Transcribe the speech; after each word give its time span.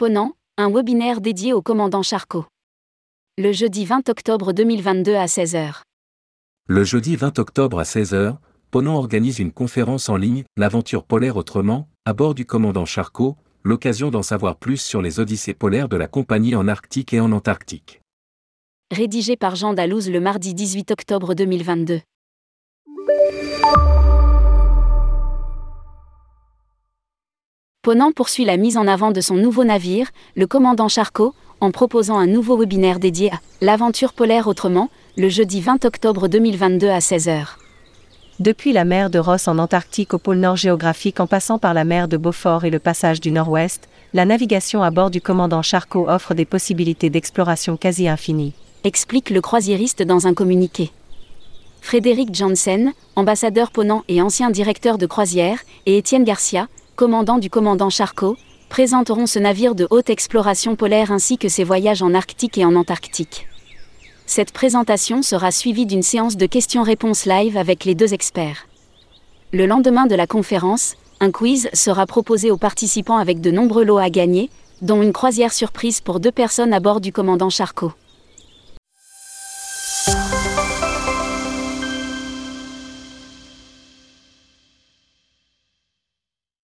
Ponant, 0.00 0.32
un 0.56 0.70
webinaire 0.70 1.20
dédié 1.20 1.52
au 1.52 1.60
commandant 1.60 2.02
Charcot. 2.02 2.46
Le 3.36 3.52
jeudi 3.52 3.84
20 3.84 4.08
octobre 4.08 4.54
2022 4.54 5.14
à 5.14 5.26
16h. 5.26 5.82
Le 6.68 6.84
jeudi 6.84 7.16
20 7.16 7.38
octobre 7.38 7.78
à 7.78 7.82
16h, 7.82 8.38
Ponant 8.70 8.96
organise 8.96 9.40
une 9.40 9.52
conférence 9.52 10.08
en 10.08 10.16
ligne, 10.16 10.44
L'aventure 10.56 11.04
polaire 11.04 11.36
autrement, 11.36 11.86
à 12.06 12.14
bord 12.14 12.34
du 12.34 12.46
commandant 12.46 12.86
Charcot, 12.86 13.36
l'occasion 13.62 14.10
d'en 14.10 14.22
savoir 14.22 14.56
plus 14.56 14.80
sur 14.80 15.02
les 15.02 15.20
odyssées 15.20 15.52
polaires 15.52 15.90
de 15.90 15.98
la 15.98 16.08
compagnie 16.08 16.54
en 16.54 16.66
Arctique 16.66 17.12
et 17.12 17.20
en 17.20 17.30
Antarctique. 17.30 18.00
Rédigé 18.90 19.36
par 19.36 19.54
Jean 19.54 19.74
Dalouse 19.74 20.08
le 20.08 20.20
mardi 20.20 20.54
18 20.54 20.92
octobre 20.92 21.34
2022. 21.34 22.00
Ponant 27.82 28.12
poursuit 28.12 28.44
la 28.44 28.58
mise 28.58 28.76
en 28.76 28.86
avant 28.86 29.10
de 29.10 29.22
son 29.22 29.36
nouveau 29.36 29.64
navire, 29.64 30.10
le 30.36 30.46
commandant 30.46 30.88
Charcot, 30.88 31.32
en 31.62 31.70
proposant 31.70 32.18
un 32.18 32.26
nouveau 32.26 32.58
webinaire 32.58 32.98
dédié 32.98 33.32
à 33.32 33.40
L'aventure 33.62 34.12
polaire 34.12 34.48
autrement, 34.48 34.90
le 35.16 35.30
jeudi 35.30 35.62
20 35.62 35.86
octobre 35.86 36.28
2022 36.28 36.90
à 36.90 36.98
16h. 36.98 37.46
Depuis 38.38 38.74
la 38.74 38.84
mer 38.84 39.08
de 39.08 39.18
Ross 39.18 39.48
en 39.48 39.56
Antarctique 39.56 40.12
au 40.12 40.18
pôle 40.18 40.36
Nord 40.36 40.56
géographique 40.56 41.20
en 41.20 41.26
passant 41.26 41.58
par 41.58 41.72
la 41.72 41.84
mer 41.84 42.06
de 42.06 42.18
Beaufort 42.18 42.66
et 42.66 42.70
le 42.70 42.80
passage 42.80 43.18
du 43.18 43.30
Nord-Ouest, 43.30 43.88
la 44.12 44.26
navigation 44.26 44.82
à 44.82 44.90
bord 44.90 45.10
du 45.10 45.22
commandant 45.22 45.62
Charcot 45.62 46.06
offre 46.06 46.34
des 46.34 46.44
possibilités 46.44 47.08
d'exploration 47.08 47.78
quasi 47.78 48.08
infinies. 48.08 48.52
Explique 48.84 49.30
le 49.30 49.40
croisiériste 49.40 50.02
dans 50.02 50.26
un 50.26 50.34
communiqué. 50.34 50.90
Frédéric 51.80 52.34
Janssen, 52.34 52.92
ambassadeur 53.16 53.70
Ponant 53.70 54.04
et 54.06 54.20
ancien 54.20 54.50
directeur 54.50 54.98
de 54.98 55.06
croisière, 55.06 55.60
et 55.86 55.96
Étienne 55.96 56.24
Garcia, 56.24 56.68
commandant 57.00 57.38
du 57.38 57.48
commandant 57.48 57.88
Charcot, 57.88 58.36
présenteront 58.68 59.24
ce 59.24 59.38
navire 59.38 59.74
de 59.74 59.86
haute 59.88 60.10
exploration 60.10 60.76
polaire 60.76 61.10
ainsi 61.10 61.38
que 61.38 61.48
ses 61.48 61.64
voyages 61.64 62.02
en 62.02 62.12
Arctique 62.12 62.58
et 62.58 62.64
en 62.66 62.76
Antarctique. 62.76 63.48
Cette 64.26 64.52
présentation 64.52 65.22
sera 65.22 65.50
suivie 65.50 65.86
d'une 65.86 66.02
séance 66.02 66.36
de 66.36 66.44
questions-réponses 66.44 67.24
live 67.24 67.56
avec 67.56 67.86
les 67.86 67.94
deux 67.94 68.12
experts. 68.12 68.66
Le 69.50 69.64
lendemain 69.64 70.04
de 70.04 70.14
la 70.14 70.26
conférence, 70.26 70.94
un 71.20 71.30
quiz 71.30 71.70
sera 71.72 72.04
proposé 72.04 72.50
aux 72.50 72.58
participants 72.58 73.16
avec 73.16 73.40
de 73.40 73.50
nombreux 73.50 73.84
lots 73.84 73.96
à 73.96 74.10
gagner, 74.10 74.50
dont 74.82 75.00
une 75.00 75.14
croisière 75.14 75.54
surprise 75.54 76.02
pour 76.02 76.20
deux 76.20 76.32
personnes 76.32 76.74
à 76.74 76.80
bord 76.80 77.00
du 77.00 77.14
commandant 77.14 77.48
Charcot. 77.48 77.94